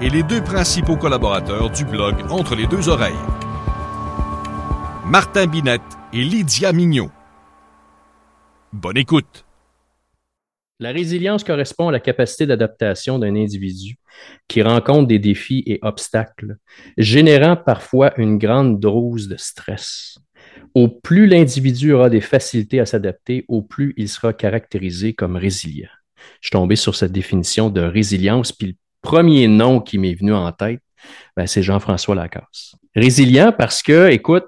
[0.00, 3.14] et les deux principaux collaborateurs du blog Entre les deux oreilles.
[5.06, 5.80] Martin Binette
[6.12, 7.10] et Lydia Mignot.
[8.72, 9.44] Bonne écoute.
[10.78, 13.96] La résilience correspond à la capacité d'adaptation d'un individu
[14.48, 16.56] qui rencontre des défis et obstacles,
[16.98, 20.18] générant parfois une grande dose de stress.
[20.74, 25.88] Au plus l'individu aura des facilités à s'adapter, au plus il sera caractérisé comme résilient.
[26.40, 28.52] Je suis tombé sur cette définition de résilience,
[29.06, 30.80] premier nom qui m'est venu en tête,
[31.36, 32.74] ben, c'est Jean-François Lacasse.
[32.96, 34.46] Résilient parce que, écoute,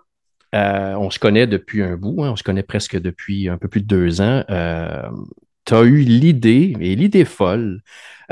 [0.53, 3.69] euh, on se connaît depuis un bout, hein, on se connaît presque depuis un peu
[3.69, 4.43] plus de deux ans.
[4.51, 5.09] Euh,
[5.65, 7.83] tu as eu l'idée, et l'idée folle,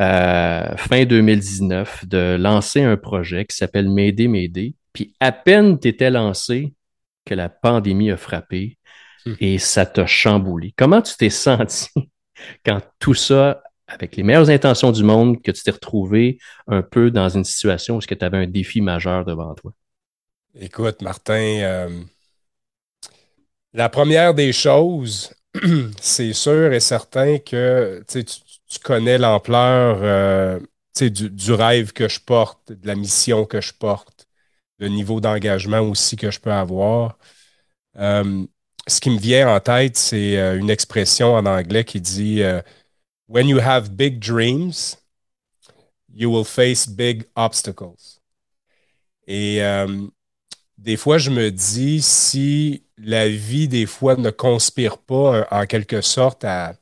[0.00, 4.74] euh, fin 2019, de lancer un projet qui s'appelle M'aider, m'aider.
[4.92, 6.74] Puis à peine tu étais lancé
[7.24, 8.78] que la pandémie a frappé
[9.26, 9.34] hmm.
[9.38, 10.74] et ça t'a chamboulé.
[10.76, 11.88] Comment tu t'es senti
[12.64, 17.10] quand tout ça, avec les meilleures intentions du monde, que tu t'es retrouvé un peu
[17.10, 19.72] dans une situation où tu avais un défi majeur devant toi?
[20.58, 22.00] Écoute, Martin, euh,
[23.72, 25.32] la première des choses,
[26.00, 28.24] c'est sûr et certain que tu,
[28.82, 30.58] connais l'ampleur euh,
[30.98, 34.26] du, rêve que je porte, de la mission que je porte,
[34.78, 37.18] le niveau d'engagement aussi que je peux avoir.
[37.98, 38.44] Euh,
[38.88, 42.42] ce qui me vient en tête, c'est une expression en anglais qui dit
[43.28, 44.96] When you have big dreams,
[46.12, 48.20] you will face big obstacles.
[49.26, 49.60] Et
[50.78, 56.00] des fois, je me dis si la vie, des fois, ne conspire pas en, quelque
[56.00, 56.74] sorte à,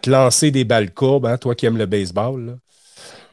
[0.00, 2.58] te lancer des balles courbes, hein, toi qui aimes le baseball,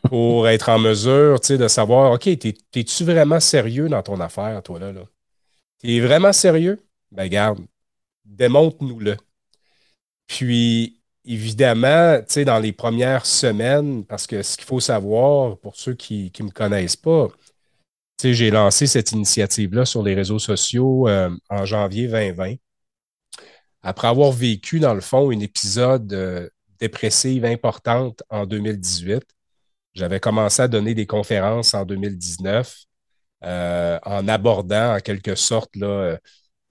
[0.03, 4.91] pour être en mesure de savoir, OK, t'es-tu vraiment sérieux dans ton affaire, toi, là?
[4.91, 5.03] là?
[5.79, 6.79] T'es vraiment sérieux?
[7.11, 7.59] Ben, garde,
[8.25, 9.15] démontre-nous-le.
[10.27, 10.96] Puis,
[11.27, 16.45] évidemment, dans les premières semaines, parce que ce qu'il faut savoir, pour ceux qui ne
[16.45, 17.27] me connaissent pas,
[18.23, 22.55] j'ai lancé cette initiative-là sur les réseaux sociaux euh, en janvier 2020.
[23.83, 26.49] Après avoir vécu, dans le fond, un épisode euh,
[26.79, 29.23] dépressif importante en 2018,
[29.93, 32.85] j'avais commencé à donner des conférences en 2019
[33.43, 36.17] euh, en abordant en quelque sorte là,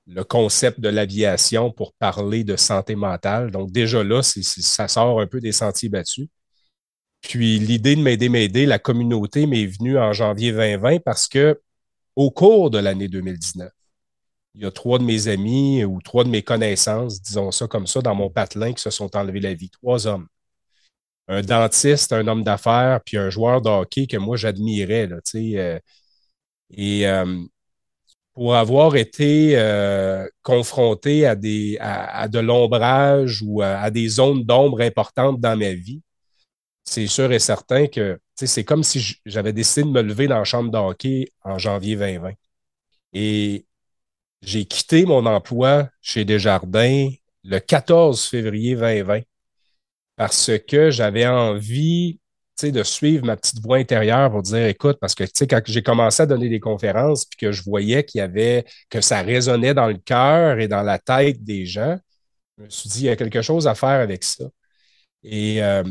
[0.06, 3.50] le concept de l'aviation pour parler de santé mentale.
[3.50, 6.28] Donc déjà là, ça sort un peu des sentiers battus.
[7.22, 11.60] Puis l'idée de m'aider, m'aider, la communauté m'est venue en janvier 2020 parce que
[12.14, 13.70] au cours de l'année 2019,
[14.54, 17.86] il y a trois de mes amis ou trois de mes connaissances, disons ça comme
[17.86, 19.70] ça, dans mon patelin qui se sont enlevés la vie.
[19.70, 20.26] Trois hommes.
[21.28, 25.08] Un dentiste, un homme d'affaires, puis un joueur de hockey que moi j'admirais.
[25.34, 25.78] Euh,
[26.70, 27.42] et euh,
[28.36, 34.82] pour avoir été euh, confronté à, des, à, de l'ombrage ou à des zones d'ombre
[34.82, 36.02] importantes dans ma vie,
[36.84, 40.44] c'est sûr et certain que c'est comme si j'avais décidé de me lever dans la
[40.44, 42.32] chambre d'hockey en janvier 2020.
[43.14, 43.64] Et
[44.42, 47.08] j'ai quitté mon emploi chez Desjardins
[47.42, 49.22] le 14 février 2020
[50.16, 52.20] parce que j'avais envie
[52.64, 56.26] de suivre ma petite voix intérieure pour dire écoute, parce que quand j'ai commencé à
[56.26, 60.82] donner des conférences puis que je voyais que ça résonnait dans le cœur et dans
[60.82, 61.98] la tête des gens,
[62.58, 64.44] je me suis dit, il y a quelque chose à faire avec ça.
[65.22, 65.82] Et euh,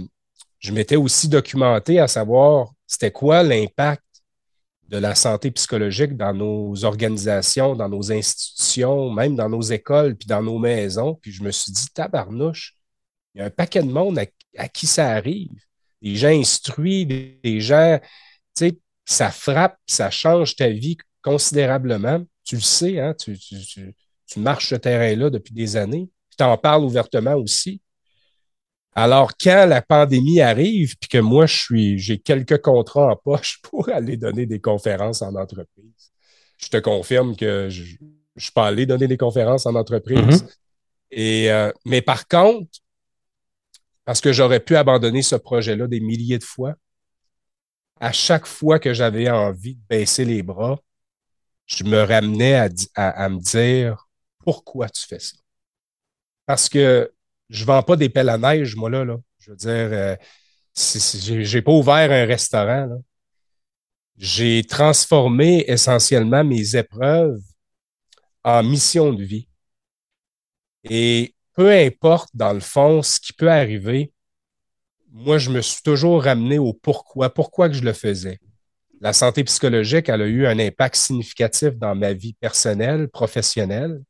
[0.59, 4.03] je m'étais aussi documenté à savoir c'était quoi l'impact
[4.89, 10.27] de la santé psychologique dans nos organisations, dans nos institutions, même dans nos écoles, puis
[10.27, 11.15] dans nos maisons.
[11.15, 12.75] Puis je me suis dit, tabarnouche,
[13.33, 14.19] il y a un paquet de monde
[14.57, 15.51] à, qui ça arrive.
[16.05, 17.99] Des gens instruits, des, gens,
[18.55, 22.23] tu sais, ça frappe, ça change ta vie considérablement.
[22.45, 26.09] Tu le sais, hein, tu, tu marches ce terrain-là depuis des années.
[26.37, 27.81] Tu en parles ouvertement aussi.
[28.97, 33.59] Alors, quand la pandémie arrive, puis que moi, je suis, j'ai quelques contrats en poche
[33.63, 36.11] pour aller donner des conférences en entreprise,
[36.57, 40.43] je te confirme que je ne suis pas allé donner des conférences en entreprise.
[40.43, 40.55] Mm-hmm.
[41.11, 42.69] Et, euh, mais par contre,
[44.05, 46.75] parce que j'aurais pu abandonner ce projet-là des milliers de fois,
[47.99, 50.79] à chaque fois que j'avais envie de baisser les bras,
[51.65, 54.07] je me ramenais à, à me dire
[54.39, 55.37] pourquoi tu fais ça?
[56.45, 57.11] Parce que
[57.49, 59.03] je ne vends pas des pelles à neige, moi, là.
[59.05, 59.17] là.
[59.39, 60.15] Je veux dire, euh,
[60.75, 62.85] j'ai pas ouvert un restaurant.
[62.87, 62.97] Là.
[64.17, 67.41] j'ai transformé essentiellement mes épreuves
[68.43, 69.47] en mission de vie.
[70.83, 74.11] Et peu importe, dans le fond, ce qui peut arriver,
[75.11, 78.39] moi, je me suis toujours ramené au pourquoi, pourquoi que je le faisais.
[79.01, 84.01] La santé psychologique, elle a eu un impact significatif dans ma vie personnelle, professionnelle.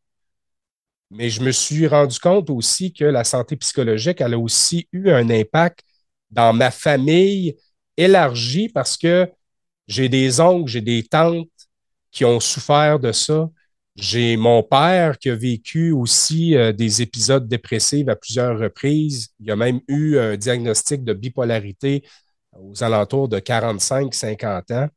[1.11, 5.11] Mais je me suis rendu compte aussi que la santé psychologique, elle a aussi eu
[5.11, 5.79] un impact
[6.31, 7.55] dans ma famille
[7.97, 9.29] élargie parce que
[9.87, 11.47] j'ai des oncles, j'ai des tantes
[12.11, 13.49] qui ont souffert de ça.
[13.95, 19.29] J'ai mon père qui a vécu aussi euh, des épisodes dépressifs à plusieurs reprises.
[19.39, 22.03] Il a même eu un diagnostic de bipolarité
[22.51, 24.89] aux alentours de 45-50 ans.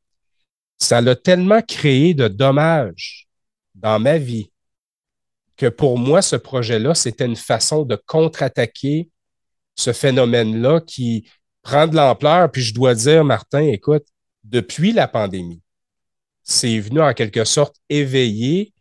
[0.79, 3.29] Ça l'a tellement créé de dommages
[3.75, 4.51] dans ma vie
[5.57, 9.11] que pour moi, ce projet-là, c'était une façon de contre-attaquer
[9.77, 11.29] ce phénomène-là qui
[11.63, 12.51] prend de l'ampleur.
[12.51, 14.07] Puis je dois dire, Martin, écoute,
[14.45, 15.61] depuis la pandémie,
[16.43, 18.73] c'est venu en quelque sorte éveiller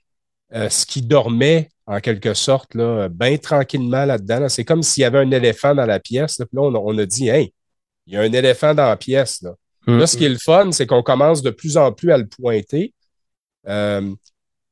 [0.54, 4.48] euh, ce qui dormait en quelque sorte, là, bien tranquillement là-dedans.
[4.50, 6.40] C'est comme s'il y avait un éléphant dans la pièce.
[6.40, 7.54] Là, puis là, on, a dit, hey,
[8.06, 9.42] il y a un éléphant dans la pièce.
[9.42, 9.56] Là,
[9.88, 12.28] là ce qui est le fun, c'est qu'on commence de plus en plus à le
[12.28, 12.94] pointer.
[13.68, 14.14] Euh,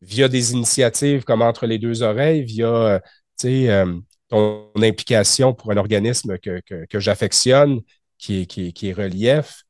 [0.01, 3.01] via des initiatives comme Entre les deux oreilles, via
[3.45, 4.00] euh,
[4.30, 7.81] ton implication pour un organisme que, que, j'affectionne,
[8.18, 9.63] qui est, qui, qui est Relief.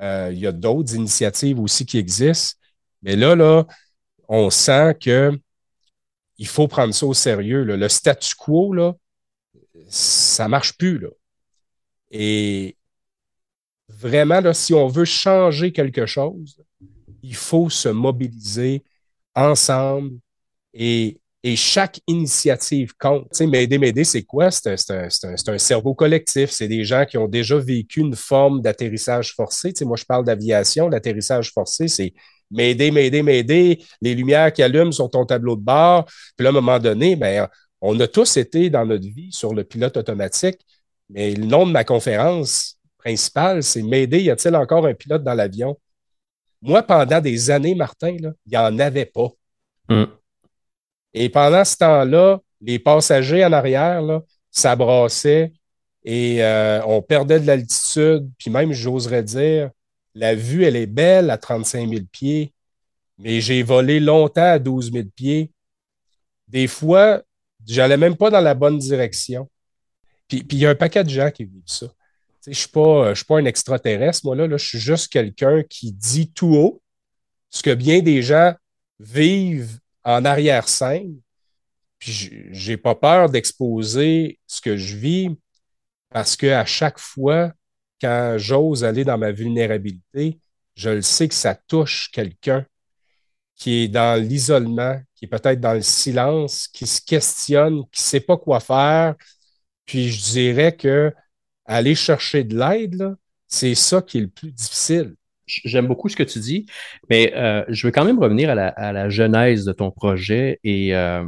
[0.00, 2.58] Il y a d'autres initiatives aussi qui existent.
[3.02, 3.66] Mais là, là,
[4.28, 5.38] on sent que
[6.38, 7.62] il faut prendre ça au sérieux.
[7.64, 8.74] Le statu quo,
[9.88, 11.06] ça ne marche plus.
[12.10, 12.76] Et
[13.88, 16.62] vraiment, si on veut changer quelque chose,
[17.22, 18.82] il faut se mobiliser
[19.34, 20.18] ensemble
[20.74, 21.18] et,
[21.56, 23.28] chaque initiative compte.
[23.32, 24.52] Tu sais, m'aider, c'est quoi?
[24.52, 26.50] C'est un, cerveau collectif.
[26.50, 29.72] C'est des gens qui ont déjà vécu une forme d'atterrissage forcé.
[29.82, 30.88] Moi, je parle d'aviation.
[30.88, 32.14] L'atterrissage forcé, c'est
[32.52, 33.84] m'aider, m'aider, m'aider.
[34.00, 36.04] Les lumières qui allument sur ton tableau de bord.
[36.36, 37.48] Puis là, à un moment donné, ben,
[37.80, 40.60] on a tous été dans notre vie sur le pilote automatique.
[41.08, 45.34] Mais le nom de ma conférence principale, c'est M'aider, y a-t-il encore un pilote dans
[45.34, 45.76] l'avion?
[46.60, 49.28] Moi, pendant des années, Martin, il n'y en avait pas.
[49.88, 50.04] Mm.
[51.14, 55.52] Et pendant ce temps-là, les passagers en arrière là, s'abrassaient
[56.04, 58.30] et euh, on perdait de l'altitude.
[58.38, 59.70] Puis même, j'oserais dire,
[60.14, 62.52] la vue, elle est belle à 35 000 pieds,
[63.18, 65.50] mais j'ai volé longtemps à 12 000 pieds.
[66.48, 67.22] Des fois,
[67.66, 69.48] j'allais même pas dans la bonne direction.
[70.28, 71.86] Puis il y a un paquet de gens qui vivent ça.
[72.44, 75.62] Je ne suis, pas, suis pas un extraterrestre, moi, là, là je suis juste quelqu'un
[75.62, 76.82] qui dit tout haut
[77.50, 78.54] ce que bien des gens
[78.98, 81.20] vivent en arrière-scène.
[81.98, 85.30] Puis j'ai pas peur d'exposer ce que je vis
[86.10, 87.52] parce qu'à chaque fois,
[88.02, 90.40] quand j'ose aller dans ma vulnérabilité,
[90.74, 92.66] je le sais que ça touche quelqu'un
[93.56, 98.04] qui est dans l'isolement, qui est peut-être dans le silence, qui se questionne, qui ne
[98.04, 99.14] sait pas quoi faire.
[99.86, 101.12] Puis je dirais que
[101.64, 103.14] aller chercher de l'aide,
[103.46, 105.14] c'est ça qui est le plus difficile.
[105.46, 106.66] J'aime beaucoup ce que tu dis,
[107.08, 108.54] mais euh, je veux quand même revenir à
[108.92, 110.58] la, genèse de ton projet.
[110.64, 111.24] Et euh,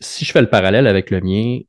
[0.00, 1.60] si je fais le parallèle avec le mien,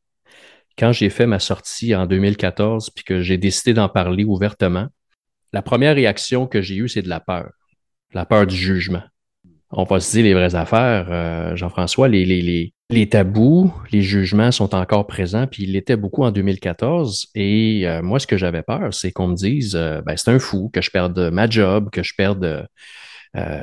[0.78, 4.88] quand j'ai fait ma sortie en 2014, puis que j'ai décidé d'en parler ouvertement,
[5.54, 7.50] la première réaction que j'ai eue, c'est de la peur.
[8.14, 9.04] La peur du jugement.
[9.72, 12.74] On va se dire les vraies affaires, euh, Jean-François, les,
[13.10, 17.28] tabous, les jugements sont encore présents, puis il était beaucoup en 2014.
[17.36, 20.40] Et euh, moi, ce que j'avais peur, c'est qu'on me dise, euh, ben, c'est un
[20.40, 22.68] fou, que je perde ma job, que je perde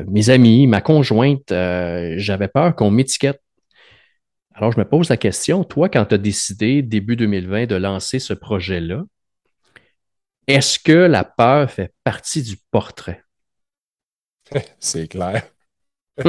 [0.06, 1.48] mes amis, ma conjointe.
[1.48, 3.40] j'avais peur qu'on m'étiquette.
[4.54, 8.18] Alors, je me pose la question, toi, quand tu as décidé, début 2020, de lancer
[8.18, 9.02] ce projet-là,
[10.46, 13.22] est-ce que la peur fait partie du portrait?
[14.78, 15.42] c'est clair.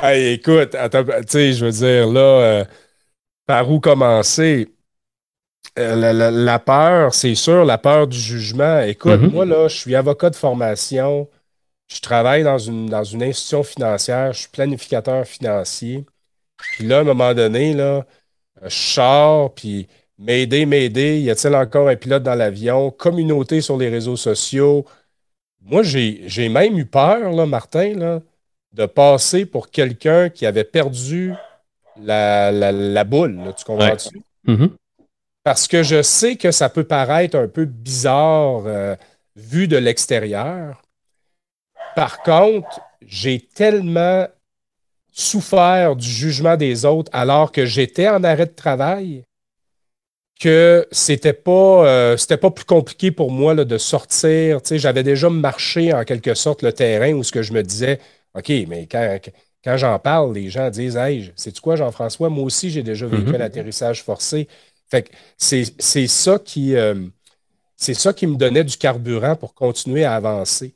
[0.00, 2.64] Hey, écoute, tu sais, je veux dire, là, euh,
[3.46, 4.72] par où commencer?
[5.76, 8.80] Euh, la, peur, c'est sûr, la peur du jugement.
[8.82, 9.32] Écoute, mm-hmm.
[9.32, 11.28] moi, là, je suis avocat de formation,
[11.88, 16.06] je travaille dans une, dans une institution financière, je suis planificateur financier.
[16.58, 18.04] Puis là, à un moment donné, là,
[18.62, 19.88] je sors, puis
[20.18, 22.90] m'aider, m'aider, y a-t-il encore un pilote dans l'avion?
[22.90, 24.84] Communauté sur les réseaux sociaux.
[25.62, 28.20] Moi, j'ai même eu peur, là, Martin, là,
[28.72, 31.34] de passer pour quelqu'un qui avait perdu
[32.00, 34.20] la, boule, tu comprends-tu?
[34.46, 34.70] Mm-hmm.
[35.42, 38.96] Parce que je sais que ça peut paraître un peu bizarre euh,
[39.34, 40.82] vu de l'extérieur.
[41.96, 44.26] Par contre, j'ai tellement
[45.18, 49.24] souffert du jugement des autres alors que j'étais en arrêt de travail
[50.38, 54.60] que c'était pas, euh, c'était pas plus compliqué pour moi là, de sortir.
[54.70, 57.98] J'avais déjà marché en quelque sorte le terrain où ce que je me disais,
[58.36, 59.18] OK, mais quand,
[59.64, 62.28] quand j'en parle, les gens disent Hey, sais-tu quoi, Jean-François?
[62.28, 63.42] Moi aussi, j'ai déjà vécu un mm-hmm.
[63.42, 64.46] atterrissage forcé.
[64.88, 66.76] Fait que c'est ça qui.
[66.76, 66.94] Euh,
[67.76, 70.74] c'est ça qui me donnait du carburant pour continuer à avancer.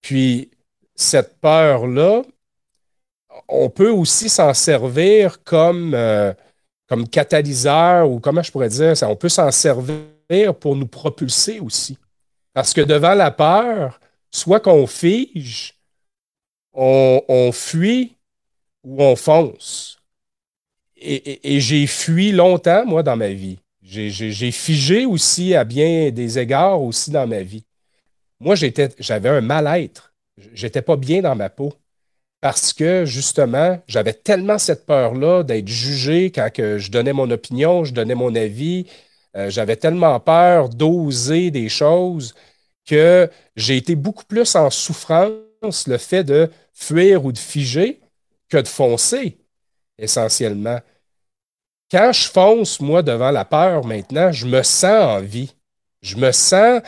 [0.00, 0.50] Puis,
[0.94, 2.22] cette peur-là,
[3.48, 6.32] on peut aussi s'en servir comme, euh,
[6.88, 11.60] comme catalyseur ou comment je pourrais dire ça, on peut s'en servir pour nous propulser
[11.60, 11.98] aussi.
[12.52, 15.78] Parce que devant la peur, soit qu'on fige,
[16.72, 18.16] on, fuit
[18.84, 19.98] ou on fonce.
[20.96, 23.58] Et, j'ai fui longtemps, moi, dans ma vie.
[23.82, 27.64] J'ai figé aussi à bien des égards aussi dans ma vie.
[28.40, 30.14] Moi, j'avais un mal-être.
[30.54, 31.74] J'étais pas bien dans ma peau
[32.42, 37.94] parce que justement, j'avais tellement cette peur-là d'être jugé quand je donnais mon opinion, je
[37.94, 38.86] donnais mon avis.
[39.36, 42.34] Euh, j'avais tellement peur d'oser des choses
[42.84, 48.00] que j'ai été beaucoup plus en souffrance le fait de fuir ou de figer
[48.48, 49.38] que de foncer,
[49.96, 50.80] essentiellement.
[51.92, 55.54] Quand je fonce, moi, devant la peur maintenant, je me sens en vie.
[56.00, 56.82] Je me sens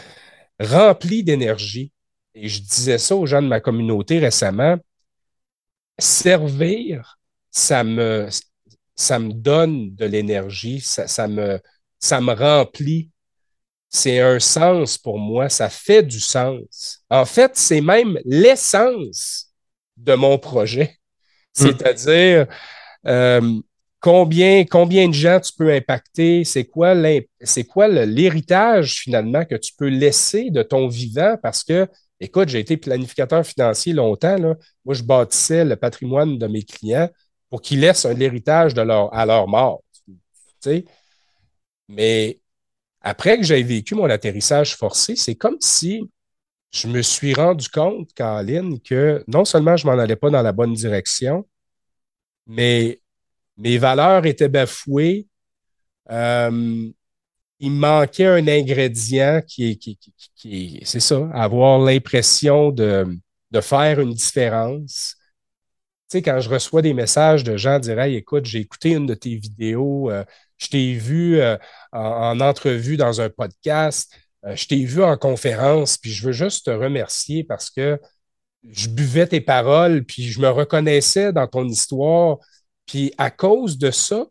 [0.58, 1.92] rempli d'énergie.
[2.34, 4.78] Et je disais ça aux gens de ma communauté récemment.
[5.98, 7.18] Servir,
[7.50, 8.28] ça me,
[8.96, 11.60] ça me donne de l'énergie, ça, ça, me,
[11.98, 13.10] ça me remplit.
[13.88, 17.04] C'est un sens pour moi, ça fait du sens.
[17.08, 19.52] En fait, c'est même l'essence
[19.96, 20.96] de mon projet.
[21.56, 21.66] Hmm.
[21.66, 22.46] C'est-à-dire,
[23.06, 23.60] euh,
[24.00, 26.42] combien, combien de gens tu peux impacter?
[26.44, 31.36] C'est quoi l'héritage finalement que tu peux laisser de ton vivant?
[31.40, 31.86] Parce que,
[32.20, 34.36] écoute, j'ai été planificateur financier longtemps.
[34.36, 34.54] Là.
[34.84, 37.08] Moi, je bâtissais le patrimoine de mes clients
[37.50, 39.82] pour qu'ils laissent un héritage à leur mort.
[41.88, 42.40] Mais
[43.00, 46.10] après que j'ai vécu mon atterrissage forcé, c'est comme si
[46.72, 50.52] je me suis rendu compte, Caroline, que non seulement je m'en allais pas dans la
[50.52, 51.46] bonne direction,
[52.46, 53.00] mais
[53.56, 55.28] mes valeurs étaient bafouées.
[56.10, 56.90] Euh,
[57.60, 63.06] il manquait un ingrédient qui est, qui, c'est ça, avoir l'impression de,
[63.60, 65.14] faire une différence.
[66.10, 69.14] Tu sais, quand je reçois des messages de gens dire écoute, j'ai écouté une de
[69.14, 70.24] tes vidéos, euh,
[70.58, 71.56] je t'ai vu euh,
[71.92, 74.12] en, entrevue dans un podcast,
[74.44, 78.00] euh, je t'ai vu en conférence, puis je veux juste te remercier parce que
[78.68, 82.38] je buvais tes paroles, puis je me reconnaissais dans ton histoire.
[82.86, 84.26] Puis à cause de ça,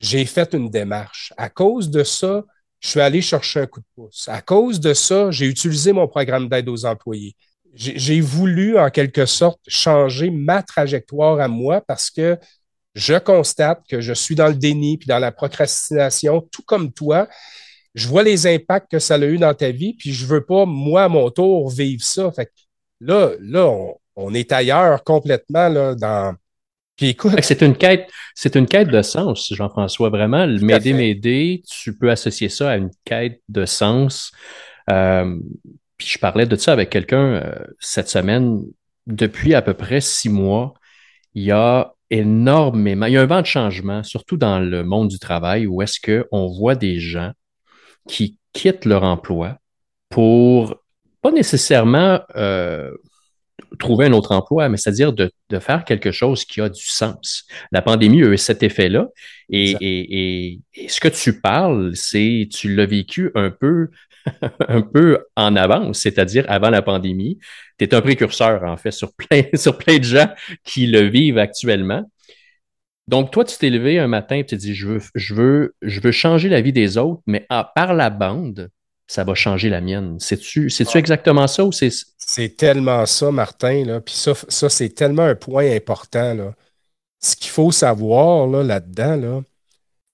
[0.00, 1.32] j'ai fait une démarche.
[1.36, 2.44] À cause de ça,
[2.80, 4.28] je suis allé chercher un coup de pouce.
[4.28, 7.34] À cause de ça, j'ai utilisé mon programme d'aide aux employés.
[7.74, 12.38] J'ai voulu, en quelque sorte, changer ma trajectoire à moi parce que
[12.94, 17.28] je constate que je suis dans le déni puis dans la procrastination, tout comme toi
[17.94, 20.66] je vois les impacts que ça a eu dans ta vie, puis je veux pas,
[20.66, 22.30] moi, à mon tour, vivre ça.
[22.32, 22.50] Fait
[23.00, 23.72] là, là,
[24.16, 26.34] on, est ailleurs complètement là, dans.
[26.96, 27.34] Puis écoute.
[27.42, 30.46] C'est une quête, c'est une quête de sens, Jean-François, vraiment.
[30.46, 34.32] M'aider, m'aider, tu peux associer ça à une quête de sens.
[34.90, 35.38] Euh,
[35.96, 38.62] puis je parlais de ça avec quelqu'un euh, cette semaine.
[39.06, 40.74] Depuis à peu près six mois,
[41.34, 45.08] il y a énormément, il y a un vent de changement, surtout dans le monde
[45.08, 47.32] du travail, où est-ce qu'on voit des gens
[48.08, 49.58] qui quittent leur emploi
[50.08, 50.76] pour
[51.22, 52.90] pas nécessairement euh,
[53.78, 57.44] trouver un autre emploi, mais c'est-à-dire de, de, faire quelque chose qui a du sens.
[57.72, 59.08] La pandémie a eu cet effet-là.
[59.50, 63.90] Et, et, et, ce que tu parles, c'est tu l'as vécu un peu,
[64.68, 67.38] un peu en avance, c'est-à-dire avant la pandémie.
[67.78, 70.28] Tu es un précurseur, en fait, sur plein, sur plein de gens
[70.64, 72.08] qui le vivent actuellement.
[73.06, 75.74] Donc, toi, tu t'es levé un matin et tu t'es dit, je veux, je, veux,
[75.82, 78.70] je veux changer la vie des autres, mais par la bande,
[79.06, 80.18] ça va changer la mienne.
[80.18, 80.98] C'est-tu ah.
[80.98, 81.90] exactement ça ou c'est.
[82.26, 83.84] C'est tellement ça, Martin.
[83.84, 84.00] Là.
[84.00, 86.32] Puis ça, ça c'est tellement un point important.
[86.32, 86.54] Là.
[87.20, 89.42] Ce qu'il faut savoir là-dedans, là,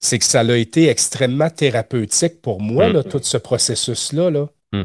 [0.00, 3.04] c'est que ça a été extrêmement thérapeutique pour moi, là, mm.
[3.04, 4.30] tout ce processus-là.
[4.30, 4.49] Là.
[4.73, 4.85] Mm.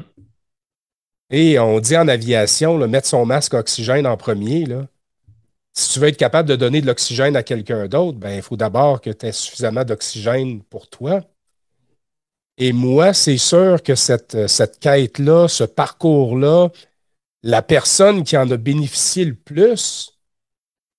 [1.32, 4.66] Et on dit en aviation, mettre son masque oxygène en premier.
[4.66, 4.86] Là
[5.76, 8.56] si tu veux être capable de donner de l'oxygène à quelqu'un d'autre, ben, il faut
[8.56, 11.22] d'abord que tu aies suffisamment d'oxygène pour toi.
[12.58, 16.70] Et moi, c'est sûr que cette, cette quête-là, ce parcours-là,
[17.44, 20.14] la personne qui en a bénéficié le plus,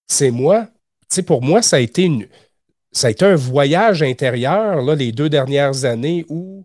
[0.08, 0.66] c'est moi.
[1.10, 2.10] Tu sais, pour moi, ça a été
[2.92, 6.64] ça a été un voyage intérieur, là, les deux dernières années où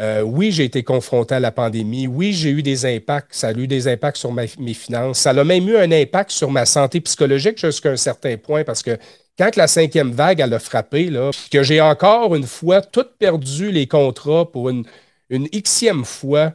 [0.00, 2.06] Euh, oui, j'ai été confronté à la pandémie.
[2.06, 3.34] Oui, j'ai eu des impacts.
[3.34, 5.20] Ça a eu des impacts sur mes finances.
[5.20, 8.82] Ça a même eu un impact sur ma santé psychologique jusqu'à un certain point parce
[8.82, 8.98] que
[9.38, 13.70] quand la cinquième vague elle a frappé, là, que j'ai encore une fois tout perdu
[13.70, 14.84] les contrats pour une,
[15.30, 16.52] xème fois.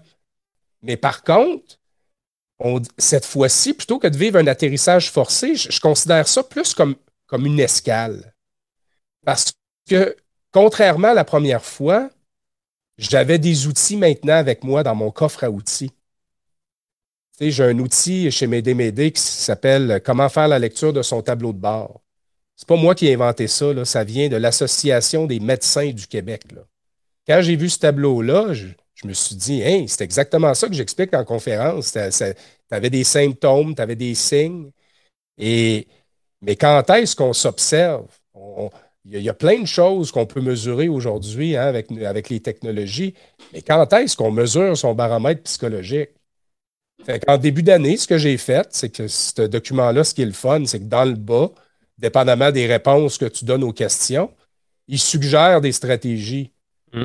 [0.82, 1.78] Mais par contre,
[2.98, 6.96] cette fois-ci, plutôt que de vivre un atterrissage forcé, je, considère ça plus comme,
[7.28, 8.34] comme une escale.
[9.26, 9.54] Parce
[9.88, 10.16] que,
[10.52, 12.10] contrairement à la première fois,
[12.98, 15.92] j'avais des outils maintenant avec moi dans mon coffre à outils.
[17.40, 21.58] J'ai un outil chez Médé qui s'appelle Comment faire la lecture de son tableau de
[21.58, 22.02] bord.
[22.56, 23.86] C'est pas moi qui ai inventé ça, là.
[23.86, 26.44] ça vient de l'Association des médecins du Québec.
[27.28, 28.68] Quand j'ai vu ce tableau-là, je,
[29.04, 31.94] me suis dit, c'est exactement ça que j'explique en conférence.
[31.94, 32.00] Tu
[32.70, 34.72] avais des symptômes, tu avais des signes.
[35.38, 35.88] Et,
[36.42, 38.08] mais quand est-ce qu'on s'observe?
[39.06, 43.16] Il y, a plein de choses qu'on peut mesurer aujourd'hui hein, avec, avec les technologies,
[43.52, 46.12] mais quand est-ce qu'on mesure son baromètre psychologique?
[47.28, 50.32] en début d'année, ce que j'ai fait, c'est que ce document-là, ce qui est le
[50.34, 51.52] fun, c'est que dans le bas,
[52.02, 54.30] dépendamment des réponses que tu donnes aux questions,
[54.88, 56.52] il suggère des stratégies.
[56.92, 57.04] Mm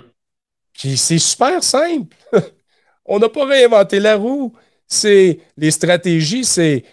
[0.76, 2.14] c'est super simple.
[3.06, 4.52] On n'a pas réinventé la roue.
[4.86, 6.84] C'est les stratégies, c'est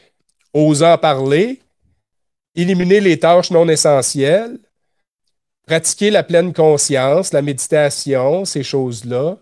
[0.54, 1.62] oser en parler,
[2.56, 4.58] éliminer les tâches non essentielles,
[5.68, 9.38] pratiquer la pleine conscience, la méditation, ces choses-là.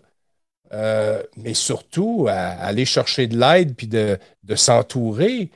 [0.72, 4.18] Euh, mais surtout aller chercher de l'aide puis de,
[4.54, 5.50] s'entourer.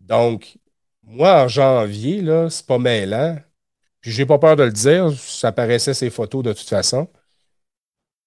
[0.00, 0.56] Donc,
[1.06, 3.38] moi, en janvier, là, c'est pas mêlant.
[4.00, 7.08] Puis j'ai pas peur de le dire, ça apparaissait ces photos de toute façon.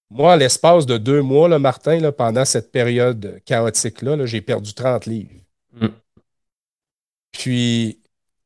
[0.09, 5.05] Moi, l'espace de deux mois, là, Martin, là, pendant cette période chaotique-là, j'ai perdu 30
[5.05, 5.31] livres.
[5.73, 5.87] Mm.
[7.31, 8.01] Puis,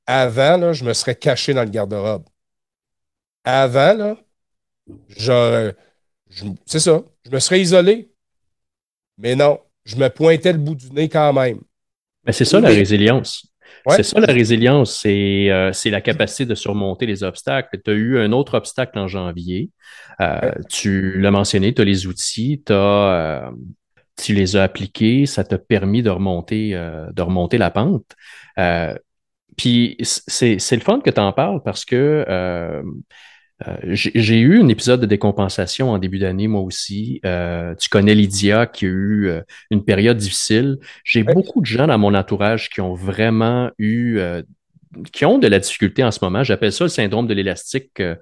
[0.06, 2.26] avant, là, je me serais caché dans le garde-robe.
[3.46, 4.18] Avant, là,
[6.66, 8.12] c'est ça, je me serais isolé.
[9.18, 11.62] Mais non, je me pointais le bout du nez quand même.
[12.26, 13.53] Mais c'est ça la résilience.
[13.90, 17.80] C'est ça la résilience, euh, c'est la capacité de surmonter les obstacles.
[17.84, 19.70] Tu as eu un autre obstacle en janvier.
[20.22, 23.52] Euh, tu l'as mentionné, tu as les outils, as, euh,
[24.22, 28.16] tu les as appliqués, ça t'a permis de remonter, de remonter la pente.
[29.58, 32.26] puis c'est le fun que tu en parles parce que
[33.68, 37.22] euh, j'ai eu un épisode de décompensation en début d'année, moi aussi.
[37.26, 40.78] Euh, tu connais Lydia qui a eu euh, une période difficile.
[41.04, 44.20] J'ai beaucoup de gens dans mon entourage qui ont vraiment eu
[45.12, 46.44] qui ont de la difficulté en ce moment.
[46.44, 48.16] J'appelle ça le syndrome de l'élastique, euh,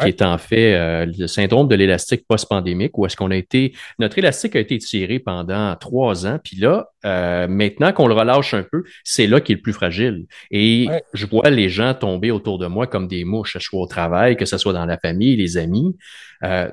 [0.00, 3.74] qui est en fait euh, le syndrome de l'élastique post-pandémique, où est-ce qu'on a été,
[3.98, 8.54] notre élastique a été tiré pendant trois ans, puis là, euh, maintenant qu'on le relâche
[8.54, 10.26] un peu, c'est là qu'il est le plus fragile.
[10.50, 13.80] Et je vois les gens tomber autour de moi comme des mouches, que ce soit
[13.80, 15.96] au travail, que ce soit dans la famille, les amis.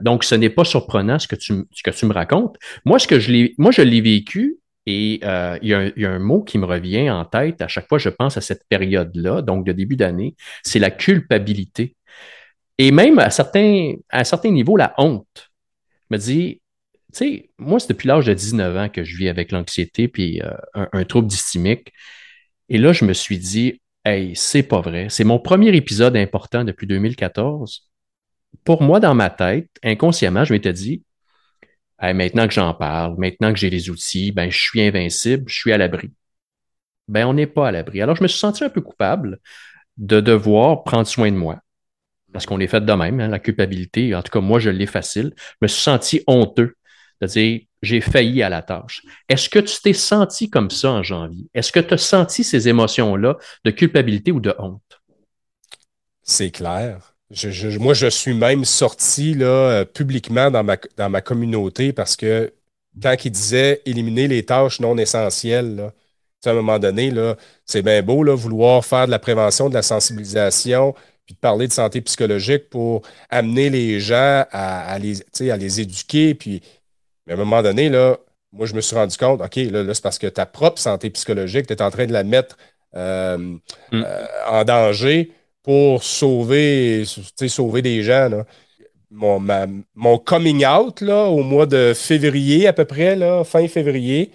[0.01, 2.58] donc, ce n'est pas surprenant ce que tu, ce que tu me racontes.
[2.84, 6.19] Moi, ce que je l'ai, moi, je l'ai vécu et euh, il, y a un,
[6.19, 9.41] mot qui me revient en tête à chaque fois que je pense à cette période-là,
[9.41, 11.95] donc de début d'année, c'est la culpabilité.
[12.78, 15.52] Et même à certains, à un certain niveau, la honte.
[16.10, 16.62] Je me dis,
[17.13, 20.41] tu sais, moi, c'est depuis l'âge de 19 ans que je vis avec l'anxiété puis
[20.41, 21.91] euh, un, un, trouble dysthymique.
[22.69, 25.08] Et là, je me suis dit, hey, c'est pas vrai.
[25.10, 27.89] C'est mon premier épisode important depuis 2014.
[28.63, 31.04] Pour moi, dans ma tête, inconsciemment, je m'étais dit,
[32.01, 35.71] maintenant que j'en parle, maintenant que j'ai les outils, ben, je suis invincible, je suis
[35.71, 36.12] à l'abri.
[37.08, 38.01] Ben, on n'est pas à l'abri.
[38.01, 39.39] Alors, je me suis senti un peu coupable
[39.97, 41.60] de devoir prendre soin de moi.
[42.34, 44.13] Parce qu'on est fait de même, hein, la culpabilité.
[44.13, 45.34] En tout cas, moi, je l'ai facile.
[45.38, 46.75] Je me suis senti honteux
[47.21, 49.03] de dire j'ai failli à la tâche.
[49.29, 51.47] Est-ce que tu t'es senti comme ça en janvier?
[51.53, 55.01] Est-ce que tu as senti ces émotions-là de culpabilité ou de honte?
[56.23, 57.14] C'est clair
[57.79, 62.53] moi, je suis même sorti là, euh, publiquement dans ma, dans ma communauté parce que
[63.01, 65.91] quand il disait éliminer les tâches non essentielles,
[66.45, 67.11] à un moment donné,
[67.65, 70.93] c'est bien beau là, vouloir faire de la prévention, de la sensibilisation,
[71.25, 76.35] puis de parler de santé psychologique pour amener les gens à, les, à les éduquer.
[76.35, 76.61] Puis,
[77.25, 78.17] mais à un moment donné, là,
[78.51, 81.67] moi, je me suis rendu compte, OK, là, c'est parce que ta propre santé psychologique,
[81.67, 82.57] tu es en train de la mettre
[82.95, 83.59] euh, mm.
[83.93, 85.31] euh, en danger
[85.65, 87.06] pour sauver,
[87.47, 88.30] sauver des gens.
[89.10, 89.41] Mon,
[89.95, 94.30] mon, coming out là, au mois de février à peu près, là, fin février,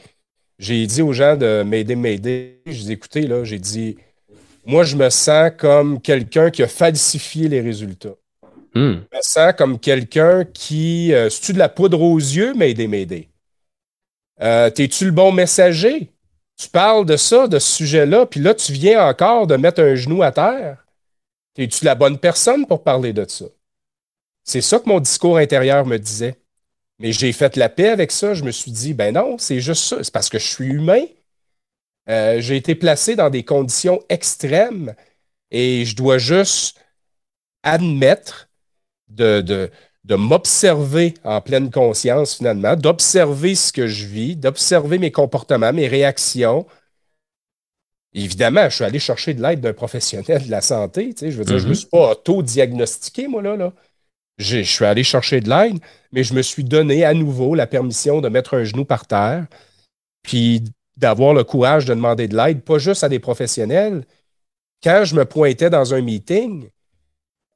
[0.58, 2.60] j'ai dit aux gens de m'aider, m'aider.
[2.66, 3.96] Je dis écoutez, là, j'ai dit
[4.66, 8.16] moi, je me sens comme quelqu'un qui a falsifié les résultats.
[8.74, 8.98] Hmm.
[9.12, 11.12] Je me sens comme quelqu'un qui.
[11.14, 13.28] Euh, tu de la poudre aux yeux, m'aider, m'aider?
[14.42, 16.10] Euh, T'es-tu le bon messager?
[16.56, 19.94] Tu parles de ça, de ce sujet-là, puis là, tu viens encore de mettre un
[19.94, 20.79] genou à terre?
[21.60, 23.44] Es-tu la bonne personne pour parler de ça?
[24.44, 26.36] C'est ça que mon discours intérieur me disait.
[26.98, 28.32] Mais j'ai fait la paix avec ça.
[28.32, 30.02] Je me suis dit, ben non, c'est juste ça.
[30.02, 31.04] C'est parce que je suis humain.
[32.08, 34.94] Euh, j'ai été placé dans des conditions extrêmes
[35.50, 36.80] et je dois juste
[37.62, 38.48] admettre
[39.08, 39.70] de,
[40.08, 46.66] m'observer en pleine conscience finalement, d'observer ce que je vis, d'observer mes comportements, mes réactions.
[48.12, 51.14] Évidemment, je suis allé chercher de l'aide d'un professionnel de la santé.
[51.20, 51.78] je veux dire, je ne me mm-hmm.
[51.78, 53.56] suis pas auto-diagnostiqué, moi, là.
[53.56, 53.72] là.
[54.38, 55.78] Je suis allé chercher de l'aide,
[56.12, 59.46] mais je me suis donné à nouveau la permission de mettre un genou par terre,
[60.22, 60.64] puis
[60.96, 64.04] d'avoir le courage de demander de l'aide, pas juste à des professionnels.
[64.82, 66.68] Quand je me pointais dans un meeting,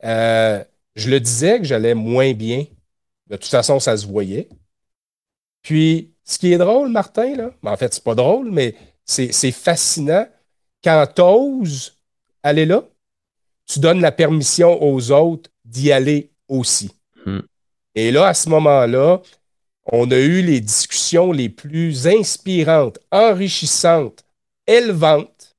[0.04, 0.62] euh,
[0.94, 2.66] je le disais que j'allais moins bien.
[3.28, 4.48] De toute façon, ça se voyait.
[5.62, 10.26] Puis, ce qui est drôle, Martin, là, en fait, c'est pas drôle, mais c'est fascinant.
[10.84, 11.96] Quand tu oses
[12.42, 12.84] aller là,
[13.66, 16.90] tu donnes la permission aux autres d'y aller aussi.
[17.24, 17.40] Hmm.
[17.94, 19.22] Et là, à ce moment-là,
[19.86, 24.24] on a eu les discussions les plus inspirantes, enrichissantes,
[24.66, 25.54] élevantes,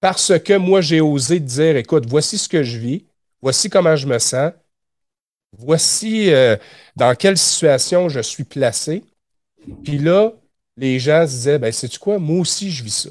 [0.00, 3.04] parce que moi, j'ai osé dire, écoute, voici ce que je vis,
[3.42, 4.52] voici comment je me sens,
[5.56, 6.56] voici euh,
[6.94, 9.02] dans quelle situation je suis placé.
[9.84, 10.32] Puis là,
[10.76, 13.10] les gens se disaient, ben, sais-tu quoi, moi aussi, je vis ça.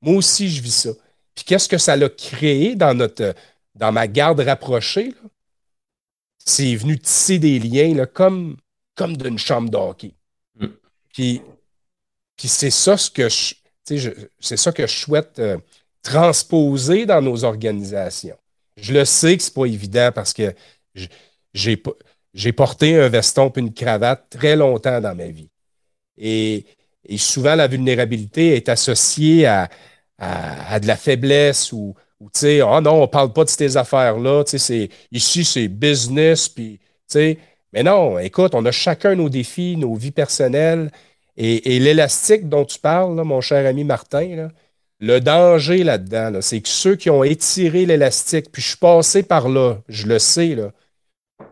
[0.00, 0.90] Moi aussi, je vis ça.
[1.34, 3.34] Puis qu'est-ce que ça l'a créé dans, notre,
[3.74, 5.14] dans ma garde rapprochée?
[6.38, 8.56] C'est venu tisser des liens là, comme,
[8.94, 10.14] comme d'une chambre d'hockey.
[10.58, 10.66] Mm.
[11.12, 11.42] Puis,
[12.36, 13.54] puis c'est ça ce que je,
[14.38, 15.58] c'est ça que je souhaite euh,
[16.02, 18.38] transposer dans nos organisations.
[18.76, 20.54] Je le sais que ce n'est pas évident parce que
[21.54, 25.50] j'ai porté un veston et une cravate très longtemps dans ma vie.
[26.16, 26.66] Et,
[27.16, 29.68] souvent, la vulnérabilité est associée à,
[30.18, 34.44] de la faiblesse ou, tu sais, oh non, on ne parle pas de ces affaires-là.
[35.12, 36.48] Ici, c'est business.
[36.48, 36.80] Puis,
[37.72, 40.90] mais non, écoute, on a chacun nos défis, nos vies personnelles.
[41.36, 44.48] Et, l'élastique dont tu parles, mon cher ami Martin, là,
[45.00, 49.48] le danger là-dedans, c'est que ceux qui ont étiré l'élastique, puis je suis passé par
[49.48, 50.56] là, je le sais,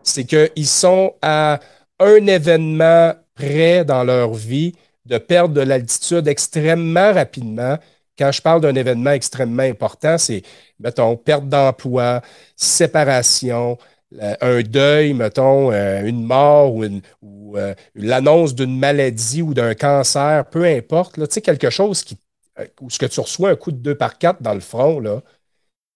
[0.03, 1.61] c'est qu'ils sont à
[1.99, 4.73] un événement près dans leur vie
[5.07, 7.77] de perdre de l'altitude extrêmement rapidement.
[8.17, 10.41] Quand je parle d'un événement extrêmement important, c'est,
[10.79, 12.21] mettons, perte d'emploi,
[12.55, 13.77] séparation,
[14.21, 20.45] euh, un deuil, mettons, euh, une mort ou, euh, l'annonce d'une maladie ou d'un cancer,
[20.49, 22.17] peu importe, tu sais, quelque chose qui
[22.59, 24.99] euh, ou ce que tu reçois un coup de 2 par 4 dans le front,
[24.99, 25.21] là,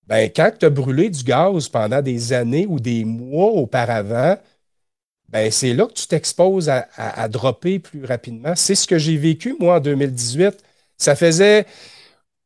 [0.08, 4.38] ben, quand tu as brûlé du gaz pendant des années ou des mois auparavant,
[5.52, 8.54] c'est là que tu t'exposes à, dropper plus rapidement.
[8.56, 10.64] C'est ce que j'ai vécu, moi, en 2018.
[10.98, 11.66] Ça faisait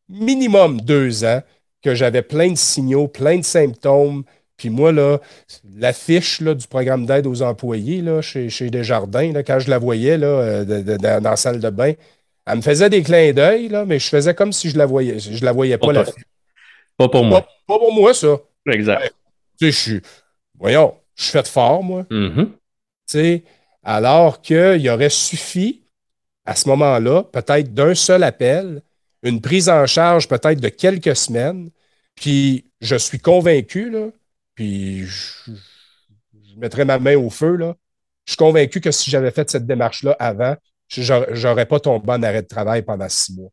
[0.08, 1.42] minimum deux ans
[1.82, 4.24] que j'avais plein de signaux, plein de symptômes.
[4.58, 5.20] Puis moi, là,
[5.78, 10.18] l'affiche du programme d'aide aux employés là, chez, chez Desjardins, là, quand je la voyais
[10.18, 11.94] là, euh, dans la salle de bain,
[12.46, 15.20] elle me faisait des clins d'œil, là, mais je faisais comme si je la voyais.
[15.20, 16.06] Je la voyais pas, pas, la
[16.98, 17.42] Pas pour moi.
[17.68, 18.38] Pas, pour moi, ça.
[18.68, 19.14] Exact.
[19.60, 20.02] tu sais, je suis.
[20.58, 22.04] Voyons, je suis fait fort, moi.
[22.10, 22.50] Mm-hmm.
[23.84, 25.84] Alors qu'il aurait suffi,
[26.46, 28.82] à ce moment-là, peut-être d'un seul appel,
[29.24, 31.70] une prise en charge peut-être de quelques semaines,
[32.16, 33.92] puis je suis convaincu,
[34.54, 37.76] puis je, je mettrai ma main au feu, là,
[38.26, 40.56] je suis convaincu que si j'avais fait cette démarche-là avant,
[40.90, 43.52] j'aurais pas tombé en arrêt de travail pendant six mois.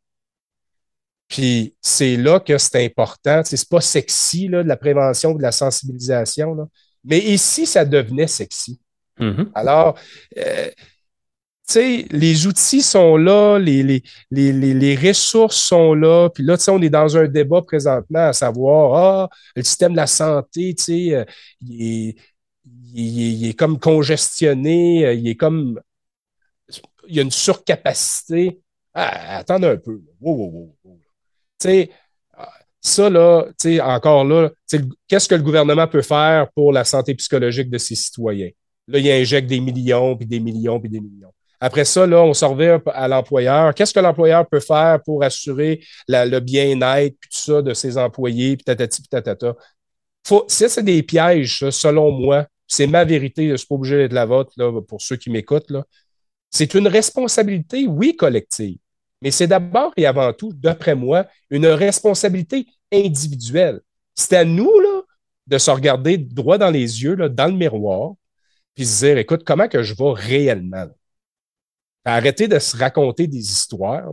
[1.28, 3.42] Puis c'est là que c'est important.
[3.44, 6.68] C'est pas sexy, de la prévention, de la sensibilisation.
[7.04, 8.78] Mais ici, ça devenait sexy.
[9.18, 9.50] Mm-hmm.
[9.54, 9.98] Alors,
[10.38, 10.70] euh,
[11.68, 16.28] tu sais, les outils sont là, les, les, les, les, ressources sont là.
[16.30, 19.92] Puis là, tu sais, on est dans un débat présentement à savoir, ah, le système
[19.92, 21.24] de la santé, tu sais, euh,
[21.60, 22.16] il, est,
[22.94, 25.80] il, est, comme congestionné, euh, il est comme
[27.08, 28.60] il y a une surcapacité.
[28.94, 30.00] Ah, attendez un peu.
[30.20, 30.98] Wow, Tu
[31.58, 31.90] sais,
[32.80, 34.50] ça, là, tu sais, encore là,
[35.06, 38.50] qu'est-ce que le gouvernement peut faire pour la santé psychologique de ses citoyens?
[38.88, 41.32] Là, il injecte des millions, puis des millions, puis des millions.
[41.60, 43.72] Après ça, là, on s'en revient à l'employeur.
[43.74, 48.56] Qu'est-ce que l'employeur peut faire pour assurer le bien-être, puis tout ça, de ses employés,
[48.56, 49.54] puis tatati, puis tatata?
[50.48, 52.46] Ça, c'est des pièges, selon moi.
[52.66, 54.52] C'est ma vérité, je ne suis pas obligé d'être la vôtre,
[54.88, 55.72] pour ceux qui m'écoutent.
[56.50, 58.78] C'est une responsabilité, oui, collective,
[59.20, 63.80] mais c'est d'abord et avant tout, d'après moi, une responsabilité individuelle.
[64.14, 65.02] C'est à nous là,
[65.46, 68.14] de se regarder droit dans les yeux, dans le miroir,
[68.74, 70.86] puis se dire, écoute, comment que je vais réellement?
[72.04, 74.10] Arrêter de se raconter des histoires,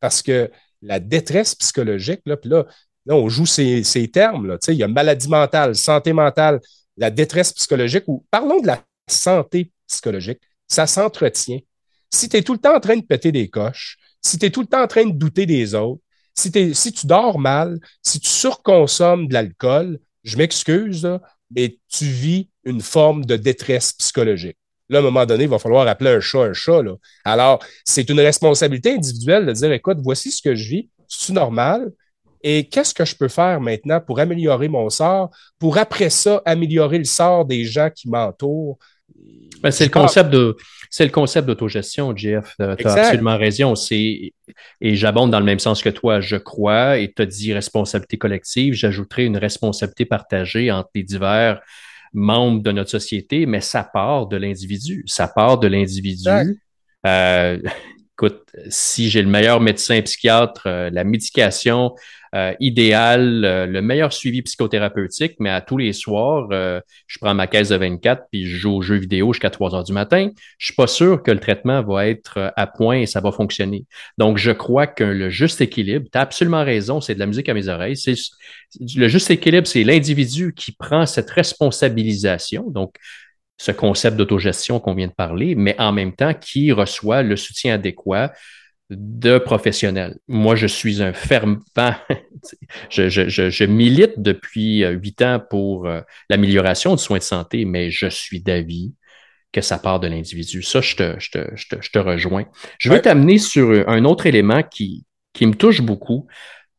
[0.00, 0.50] parce que
[0.82, 2.66] la détresse psychologique, là, puis là,
[3.06, 4.46] là, on joue ces, ces termes.
[4.46, 6.60] Là, il y a maladie mentale, santé mentale,
[6.96, 11.60] la détresse psychologique, ou parlons de la santé psychologique ça s'entretient.
[12.10, 14.50] Si tu es tout le temps en train de péter des coches, si tu es
[14.50, 16.00] tout le temps en train de douter des autres,
[16.34, 21.06] si, si tu dors mal, si tu surconsommes de l'alcool, je m'excuse,
[21.54, 24.56] mais tu vis une forme de détresse psychologique.
[24.88, 26.82] Là, à un moment donné, il va falloir appeler un chat un chat.
[27.24, 31.92] Alors, c'est une responsabilité individuelle de dire, écoute, voici ce que je vis, c'est normal?
[32.42, 36.98] Et qu'est-ce que je peux faire maintenant pour améliorer mon sort, pour après ça améliorer
[36.98, 38.78] le sort des gens qui m'entourent?
[39.62, 40.56] Ben, c'est le concept de
[40.92, 42.56] c'est le concept d'autogestion, Jeff.
[42.60, 43.76] Euh, tu as absolument raison.
[43.76, 44.32] C'est,
[44.80, 48.18] et j'abonde dans le même sens que toi, je crois, et tu as dit responsabilité
[48.18, 48.74] collective.
[48.74, 51.60] J'ajouterai une responsabilité partagée entre les divers
[52.12, 55.04] membres de notre société, mais ça part de l'individu.
[55.06, 56.28] Ça part de l'individu.
[57.06, 57.58] Euh,
[58.14, 61.94] écoute, si j'ai le meilleur médecin psychiatre, euh, la médication
[62.34, 67.34] euh, idéal, euh, le meilleur suivi psychothérapeutique, mais à tous les soirs, euh, je prends
[67.34, 70.30] ma caisse de 24 puis je joue aux jeux vidéo jusqu'à 3 heures du matin.
[70.58, 73.84] Je suis pas sûr que le traitement va être à point et ça va fonctionner.
[74.16, 77.48] Donc, je crois que le juste équilibre, tu as absolument raison, c'est de la musique
[77.48, 77.96] à mes oreilles.
[77.96, 78.14] C'est,
[78.94, 82.70] le juste équilibre, c'est l'individu qui prend cette responsabilisation.
[82.70, 82.94] Donc,
[83.56, 87.74] ce concept d'autogestion qu'on vient de parler, mais en même temps qui reçoit le soutien
[87.74, 88.32] adéquat
[88.90, 90.18] de professionnels.
[90.28, 91.58] Moi, je suis un fervent,
[92.90, 97.64] je, je, je, milite depuis euh, huit ans pour euh, l'amélioration du soin de santé,
[97.64, 98.94] mais je suis d'avis
[99.52, 100.62] que ça part de l'individu.
[100.62, 102.46] Ça, je te, je, te, je, te, je te rejoins.
[102.78, 106.26] Je veux t'amener sur un autre élément qui, qui me touche beaucoup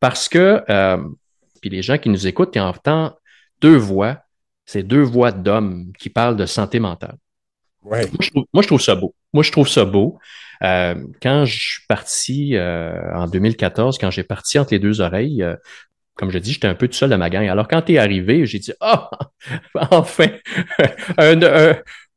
[0.00, 0.98] parce que, euh,
[1.60, 3.14] puis les gens qui nous écoutent, ils entendent
[3.60, 4.18] deux voix,
[4.66, 7.16] c'est deux voix d'hommes qui parlent de santé mentale.
[7.84, 9.14] Moi, je trouve, moi, je trouve ça beau.
[9.32, 10.18] Moi, je trouve ça beau.
[10.62, 15.42] Euh, quand je suis parti euh, en 2014, quand j'ai parti entre les deux oreilles,
[15.42, 15.56] euh,
[16.14, 17.46] comme je dis, j'étais un peu tout seul de ma gang.
[17.48, 19.10] Alors, quand tu es arrivé, j'ai dit Ah,
[19.90, 20.28] enfin,
[21.18, 21.40] un,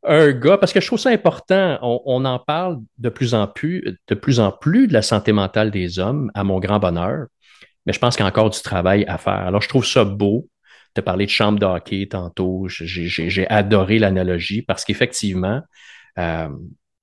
[0.04, 3.47] un, gars, parce que je trouve ça important, on, on, en parle de plus en
[3.47, 7.28] plus, de plus en plus de la santé mentale des hommes, à mon grand bonheur,
[7.86, 9.34] mais je pense qu'il y a encore du travail à faire.
[9.34, 10.47] Alors, je trouve ça beau.
[10.95, 12.67] Tu as parlé de chambre de hockey tantôt.
[12.69, 15.62] J'ai adoré l'analogie parce qu'effectivement,
[16.17, 16.49] euh,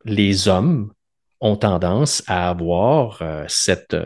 [0.05, 0.93] les hommes
[1.41, 3.97] ont tendance à avoir euh, cette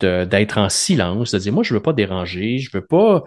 [0.00, 3.22] d'être en silence, de dire moi je veux pas déranger, je veux pas,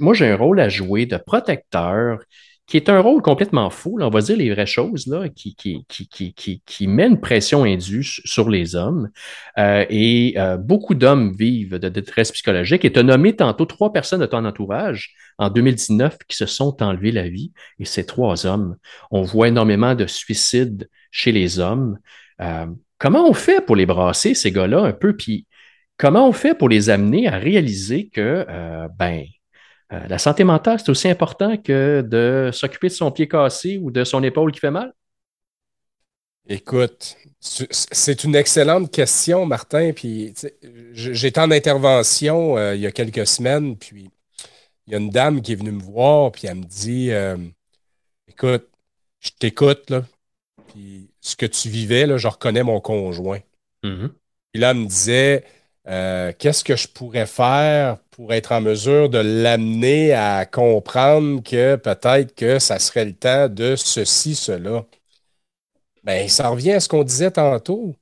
[0.00, 2.20] moi j'ai un rôle à jouer de protecteur
[2.66, 5.54] qui est un rôle complètement fou, là, on va dire les vraies choses, là, qui,
[5.54, 9.10] qui, qui, qui, met une pression indue sur les hommes.
[9.58, 12.84] Euh, et euh, beaucoup d'hommes vivent de détresse psychologique.
[12.84, 16.82] Et tu as nommé tantôt trois personnes de ton entourage en 2019 qui se sont
[16.82, 17.52] enlevés la vie.
[17.78, 18.76] Et ces trois hommes,
[19.10, 21.98] on voit énormément de suicides chez les hommes.
[22.40, 25.14] Euh, comment on fait pour les brasser, ces gars-là, un peu?
[25.14, 25.46] Puis
[25.98, 28.46] comment on fait pour les amener à réaliser que,
[28.98, 29.24] ben,
[29.92, 33.90] euh, la santé mentale, c'est aussi important que de s'occuper de son pied cassé ou
[33.90, 34.92] de son épaule qui fait mal?
[36.46, 39.92] Écoute, c'est une excellente question, Martin.
[39.92, 40.34] Puis
[40.92, 44.10] j'étais en intervention il y a quelques semaines, puis
[44.86, 47.10] il y a une dame qui est venue me voir, puis elle me dit
[48.28, 48.68] Écoute,
[49.20, 50.04] je t'écoute, là,
[50.68, 53.40] puis ce que tu vivais, là, je reconnais mon conjoint.
[53.82, 54.10] Mm-hmm.
[54.52, 55.44] Puis là, elle me disait
[55.86, 61.74] euh, qu'est-ce que je pourrais faire pour être en mesure de l'amener à comprendre que
[61.74, 64.84] peut-être que ça serait le temps de ceci, cela.
[66.04, 67.94] Ben, ça revient à ce qu'on disait tantôt.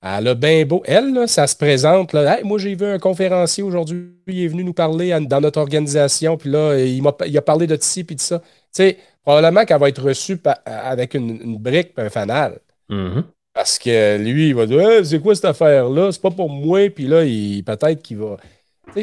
[0.00, 0.82] Elle a bien beau.
[0.84, 2.12] Elle, là, ça se présente.
[2.12, 6.36] Là, moi, j'ai vu un conférencier aujourd'hui, il est venu nous parler dans notre organisation,
[6.36, 8.38] puis là, il, a, il a parlé de ci, puis de ça.
[8.38, 12.60] Tu sais, probablement qu'elle va être reçue avec une, brique et un fanal.
[12.90, 13.24] Mm-hmm.
[13.54, 16.12] Parce que lui, il va dire c'est quoi cette affaire-là?
[16.12, 16.88] C'est pas pour moi.
[16.90, 18.36] Puis là, peut-être qu'il va.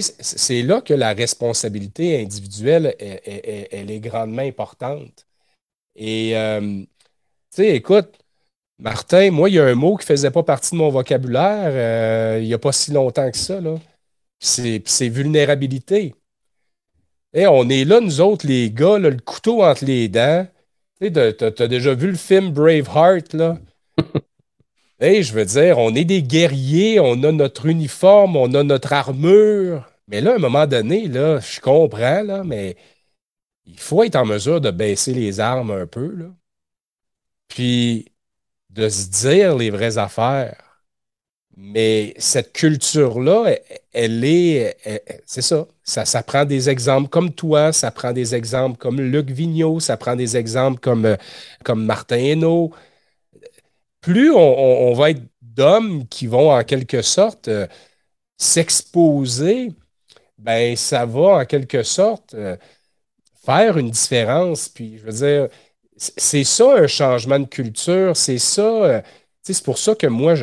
[0.02, 5.25] C'est là que la responsabilité individuelle, elle, est grandement importante.
[5.95, 6.88] Et, euh, tu
[7.52, 8.17] sais, écoute,
[8.80, 11.71] Martin, moi, il y a un mot qui ne faisait pas partie de mon vocabulaire
[11.73, 13.60] euh, il n'y a pas si longtemps que ça.
[14.39, 16.15] C'est vulnérabilité.
[17.34, 20.47] Et on est là, nous autres, les gars, le couteau entre les dents.
[21.02, 23.58] Tu as, déjà vu le film Braveheart, là?
[25.01, 29.89] Je veux dire, on est des guerriers, on a notre uniforme, on a notre armure.
[30.07, 32.75] Mais là, à un moment donné, là, je comprends, mais
[33.65, 36.31] il faut être en mesure de baisser les armes un peu.
[37.47, 38.12] Puis
[38.69, 40.69] de se dire les vraies affaires.
[41.57, 43.53] Mais cette culture-là,
[43.91, 44.77] elle, est,
[45.25, 49.81] c'est ça, ça, prend des exemples comme toi, ça prend des exemples comme Luc Vigneault,
[49.81, 51.17] ça prend des exemples comme, euh,
[51.65, 52.71] comme Martin Hainaut.
[54.01, 57.67] Plus on, va être d'hommes qui vont en quelque sorte euh,
[58.38, 59.73] s'exposer,
[60.38, 62.57] ben ça va en quelque sorte euh,
[63.45, 64.69] faire une différence.
[64.69, 65.49] Puis je veux dire,
[65.97, 68.62] c'est ça un changement de culture, c'est ça.
[68.62, 69.01] Euh,
[69.43, 70.35] c'est pour ça que moi,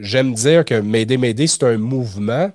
[0.00, 2.50] j'aime dire que M'aider, m'aider, c'est un mouvement.